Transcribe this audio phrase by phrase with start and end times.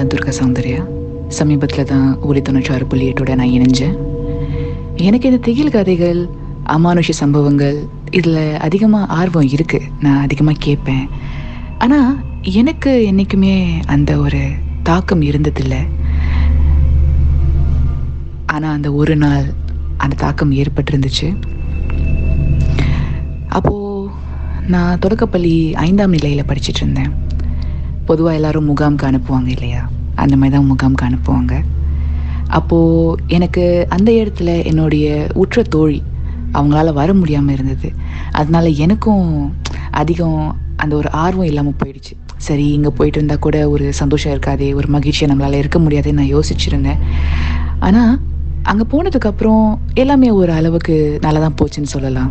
[0.00, 0.82] தான் துர்கா சௌந்தர்யா
[1.38, 3.96] சமீபத்தில் தான் ஒலி தொண்ணூற்றாறு புள்ளி எட்டோட நான் இணைஞ்சேன்.
[5.08, 6.20] எனக்கு இந்த திகில் கதைகள்
[6.74, 7.76] அமானுஷ சம்பவங்கள்
[8.18, 11.04] இதில் அதிகமாக ஆர்வம் இருக்குது நான் அதிகமாக கேட்பேன்.
[11.84, 12.10] ஆனால்
[12.60, 13.54] எனக்கு என்றைக்குமே
[13.94, 14.42] அந்த ஒரு
[14.88, 15.82] தாக்கம் இருந்ததில்லை.
[18.54, 19.46] ஆனால் அந்த ஒரு நாள்
[20.04, 21.28] அந்த தாக்கம் ஏற்பட்டிருந்துச்சு.
[23.58, 24.08] அப்போது
[24.74, 25.56] நான் தொடக்கப்பள்ளி
[25.88, 27.12] ஐந்தாம் நிலையில் படிச்சுட்டு இருந்தேன்.
[28.10, 29.82] பொதுவாக எல்லாரும் முகாம்க்கு அனுப்புவாங்க இல்லையா?
[30.22, 31.54] அந்த மாதிரி தான் முகாம்க்கு அனுப்புவாங்க.
[32.58, 33.64] அப்போது எனக்கு
[33.96, 35.06] அந்த இடத்துல என்னுடைய
[35.42, 36.00] உற்ற தோழி
[36.58, 37.88] அவங்களால வர முடியாமல் இருந்தது.
[38.38, 39.28] அதனால எனக்கும்
[40.00, 40.40] அதிகம்
[40.82, 42.14] அந்த ஒரு ஆர்வம் இல்லாமல் போயிடுச்சு.
[42.46, 47.00] சரி இங்கே போயிட்டு இருந்தால் கூட ஒரு சந்தோஷம் இருக்காதே ஒரு மகிழ்ச்சியாக நம்மளால் இருக்க முடியாதுன்னு நான் யோசிச்சிருந்தேன்.
[47.86, 48.12] ஆனால்
[48.70, 49.64] அங்கே போனதுக்கப்புறம்
[50.02, 50.94] எல்லாமே ஒரு அளவுக்கு
[51.26, 52.30] நல்லா தான் போச்சுன்னு சொல்லலாம்.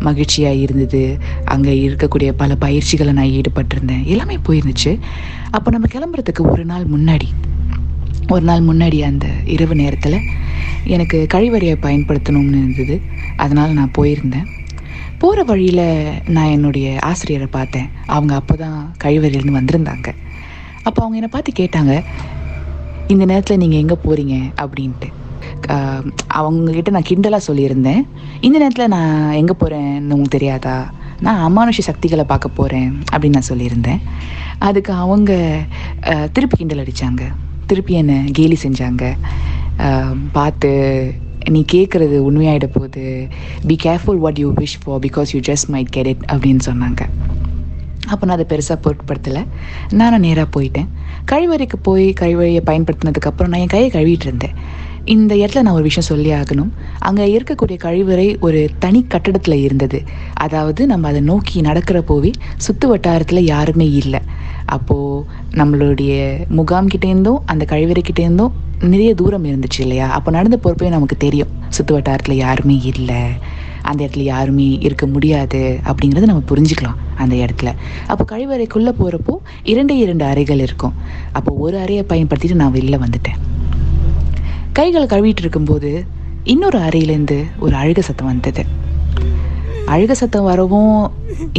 [0.00, 1.18] மகிழ்ச்சியாக இருந்தது.
[1.44, 4.04] அங்கே இருக்கக்கூடிய பல பயிற்சிகளை நான் ஈடுபட்டிருந்தேன்.
[4.06, 4.98] எல்லாமே போயிருந்துச்சு.
[5.50, 7.28] அப்போ நம்ம கிளம்புறதுக்கு ஒரு நாள் முன்னாடி
[8.34, 10.18] ஒரு நாள் முன்னாடி அந்த இரவு நேரத்தில்
[10.94, 12.96] எனக்கு கழிவறையை பயன்படுத்தணும்னு இருந்தது.
[13.36, 14.46] அதனால் நான் போயிருந்தேன்.
[15.18, 15.86] போகிற வழியில்
[16.36, 17.90] நான் என்னுடைய ஆசிரியரை பார்த்தேன்.
[18.06, 20.08] அவங்க அப்போ தான் கழிவறையிலேருந்து வந்திருந்தாங்க.
[20.82, 21.92] அப்போ அவங்க என்னை பார்த்து கேட்டாங்க
[23.12, 25.08] இந்த நேரத்தில் நீங்கள் எங்கே போகிறீங்க அப்படின்ட்டு.
[26.38, 28.02] அவங்கக்கிட்ட நான் கிண்டலாக சொல்லியிருந்தேன்.
[28.46, 30.76] இந்த நேரத்தில் நான் எங்கே போகிறேன்னு உங்களுக்கு தெரியாதா?
[31.26, 34.00] நான் அமானுஷ சக்திகளை பார்க்க போகிறேன் அப்படின்னு நான் சொல்லியிருந்தேன்.
[34.68, 35.32] அதுக்கு அவங்க
[36.36, 37.24] திருப்பி கிண்டல் அடித்தாங்க
[37.70, 39.04] திருப்பி என்னை கேலி செஞ்சாங்க.
[40.38, 40.70] பார்த்து
[41.54, 43.06] நீ கேட்குறது உண்மையாயிட போகுது.
[43.68, 47.02] Be careful what you wish for because you just might get it அப்படின்னு சொன்னாங்க.
[48.12, 49.42] அப்போ நான் அதை பெருசாக பொருட்படுத்தலை.
[50.00, 50.88] நானும் நேராக போயிட்டேன்.
[51.30, 54.56] கழிவறைக்கு போய் கழிவறையை பயன்படுத்தினதுக்கப்புறம் நான் என் கையை கழுவிட்டு இருந்தேன்.
[55.06, 56.70] இந்த இடத்துல நான் ஒரு விஷயம் சொல்லி ஆகணும்.
[56.98, 60.02] அங்கே இருக்கக்கூடிய கழிவறை ஒரு தனி கட்டடத்தில் இருந்தது.
[60.34, 64.20] அதாவது நம்ம அதை நோக்கி நடக்கிற போவே சுற்று வட்டாரத்தில் யாருமே இல்லை.
[64.66, 70.10] அப்போது நம்மளுடைய முகாம் கிட்டேருந்தும் அந்த கழிவறைக்கிட்டேருந்தும் நிறைய தூரம் இருந்துச்சு இல்லையா?
[70.10, 71.48] அப்போ நடந்த பொறுப்பே நமக்கு தெரியும்.
[71.68, 73.22] சுற்று வட்டாரத்தில் யாருமே இல்லை.
[73.82, 77.72] அந்த இடத்துல யாருமே இருக்க முடியாது அப்படிங்கிறத நம்ம புரிஞ்சுக்கலாம் அந்த இடத்துல.
[78.06, 80.94] அப்போ கழிவறைக்குள்ளே போகிறப்போ இரண்டே இரண்டு அறைகள் இருக்கும்.
[81.32, 83.40] அப்போ ஒரு அறையை பயன்படுத்திட்டு நான் வெளில வந்துட்டேன்.
[84.76, 85.90] கைகளை கழுவிட்டு இருக்கும்போது
[86.52, 88.62] இன்னொரு அறையிலேருந்து ஒரு அழுக சத்தம் வந்தது.
[89.94, 90.94] அழுக சத்தம் வரவும்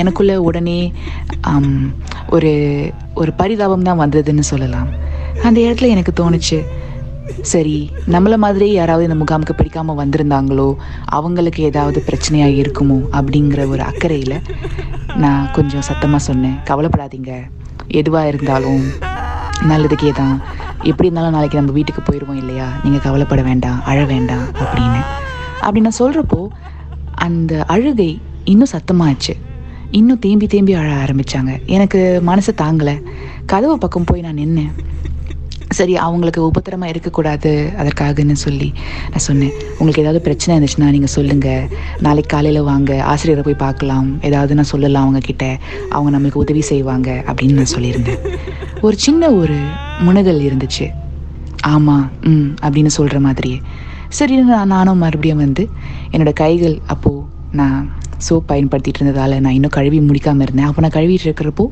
[0.00, 0.80] எனக்குள்ள உடனே
[2.36, 2.52] ஒரு
[3.20, 4.90] ஒரு பரிதாபம் தான் வந்ததுன்னு சொல்லலாம்.
[5.46, 6.58] அந்த இடத்துல எனக்கு தோணுச்சு
[7.52, 7.76] சரி
[8.14, 10.68] நம்மள மாதிரி யாராவது இந்த முகாமுக்கு பிடிக்காம வந்திருந்தாங்களோ
[11.18, 14.36] அவங்களுக்கு ஏதாவது பிரச்சனையாக இருக்குமோ அப்படிங்கிற ஒரு அக்கறையில்
[15.24, 16.58] நான் கொஞ்சம் சத்தமாக சொன்னேன்.
[16.70, 17.32] கவலைப்படாதீங்க.
[18.00, 18.84] எதுவாக இருந்தாலும்
[19.70, 20.36] நல்லதுக்கே தான்.
[20.82, 22.72] எப்படி இருந்தாலும் நாளைக்கு நம்ம வீட்டுக்கு போயிடுவோம் இல்லையா?
[22.82, 25.00] நீங்கள் கவலைப்பட வேண்டாம் அழ வேண்டாம் அப்படின்னு.
[25.60, 26.48] அப்படி நான் சொல்கிறப்போ
[27.14, 29.34] அந்த அழுகை இன்னும் சத்தமாகச்சு
[29.90, 31.66] இன்னும் தேம்பி தேம்பி அழ ஆரம்பிச்சாங்க.
[31.66, 33.02] எனக்கு மனசு தாங்கலை.
[33.46, 34.72] கதவு பக்கம் போய் நான் நின்னேன்.
[35.72, 38.72] சரி அவங்களுக்கு உபத்திரமா இருக்கக்கூடாது அதற்காகன்னு சொல்லி
[39.10, 39.52] நான் சொன்னேன்.
[39.78, 41.68] உங்களுக்கு ஏதாவது பிரச்சனை இருந்துச்சுன்னா நீங்கள் சொல்லுங்கள்
[42.00, 43.02] நாளைக்கு காலையில் வாங்க.
[43.02, 44.22] ஆசிரியரை போய் பார்க்கலாம்.
[44.22, 45.58] ஏதாவது நான் சொல்லலாம் அவங்கக்கிட்ட
[45.88, 48.18] அவங்க நம்மளுக்கு உதவி செய்வாங்க அப்படின்னு நான் சொல்லியிருந்தேன்.
[48.80, 49.58] ஒரு சின்ன ஒரு
[50.06, 50.86] முனகல் இருந்துச்சு.
[51.72, 53.58] ஆமாம் ம் அப்படின்னு சொல்கிற மாதிரியே.
[54.18, 55.64] சரி நான் நானும் மறுபடியும் வந்து
[56.12, 57.26] என்னோட கைகள் அப்போது
[57.60, 57.80] நான்
[58.26, 60.68] சோப் பயன்படுத்திட்டு இருந்ததால் நான் இன்னும் கழுவி முடிக்காமல் இருந்தேன்.
[60.70, 61.64] அப்போ நான் கழுவிட்டு இருக்கிறப்போ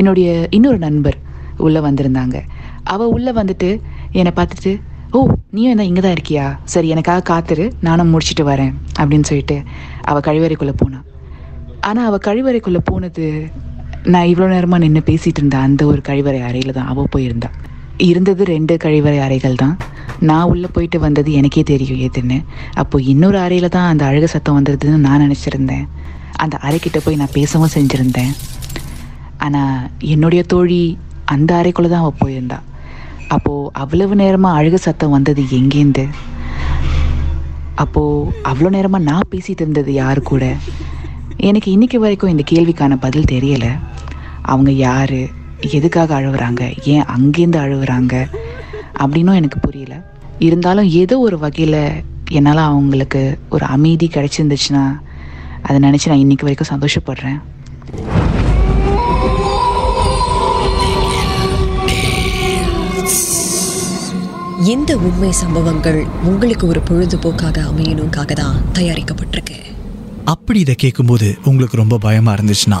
[0.00, 1.18] என்னுடைய இன்னொரு நண்பர்
[1.66, 2.36] உள்ளே வந்திருந்தாங்க.
[2.92, 3.68] அவள் உள்ளே வந்துட்டு
[4.20, 4.72] என்னை பார்த்துட்டு
[5.16, 5.20] ஓ
[5.54, 6.44] நீயும் என்ன இங்கே தான் இருக்கியா?
[6.72, 9.56] சரி எனக்காக காத்துரு நானும் முடிச்சுட்டு வரேன் அப்படின்னு சொல்லிட்டு
[10.10, 11.06] அவள் கழிவறைக்குள்ளே போனான்
[11.88, 13.24] ஆனால் அவள் கழிவறைக்குள்ளே போனது
[14.12, 17.56] நான் இவ்வளோ நேரமாக நின்று பேசிகிட்டு இருந்த அந்த ஒரு கழிவறை அறையில் தான் அவள் போயிருந்தாள்
[18.08, 19.76] இருந்தது ரெண்டு கழிவறை அறைகள் தான்.
[20.28, 22.38] நான் உள்ளே போயிட்டு வந்தது எனக்கே தெரியும் எதுன்னு.
[22.82, 25.86] அப்போது இன்னொரு அறையில் தான் அந்த அழுக சத்தம் வந்ததுன்னு நான் நினச்சிருந்தேன்.
[26.44, 28.32] அந்த அறைக்கிட்ட போய் நான் பேசவும் செஞ்சுருந்தேன்.
[29.44, 30.82] ஆனால் என்னுடைய தோழி
[31.34, 32.58] அந்த அறைக்குள்ளே தான் அவள் போயிருந்தா.
[33.34, 36.04] அப்போது அவ்வளவு நேரமாக அழுக சத்தம் வந்தது எங்கேருந்து?
[37.84, 40.44] அப்போது அவ்வளோ நேரமாக நான் பேசிகிட்டு இருந்தது யார் கூட?
[41.48, 43.70] எனக்கு இன்னைக்கு வரைக்கும் இந்த கேள்விக்கான பதில் தெரியலை.
[44.52, 45.20] அவங்க யார்?
[45.60, 48.14] எதுக்காக அழுகுறாங்க ஏன் அங்கேருந்து அழுகுறாங்க
[48.98, 49.94] அப்படின்னும் எனக்கு புரியல.
[50.38, 51.82] இருந்தாலும் ஏதோ ஒரு வகையில்
[52.30, 54.84] என்னால் அவங்களுக்கு ஒரு அமைதி கிடைச்சிருந்துச்சுன்னா
[55.62, 57.38] அதை நினச்சி நான் இன்னைக்கு வரைக்கும் சந்தோஷப்படுறேன்.
[64.64, 69.58] இந்த உண்மை சம்பவங்கள் உங்களுக்கு ஒரு பொழுதுபோக்காக அமையணுக்காக தான் தயாரிக்கப்பட்டிருக்கு.
[70.24, 72.80] அப்படி இதை கேட்கும்போது உங்களுக்கு ரொம்ப பயமாக இருந்துச்சுன்னா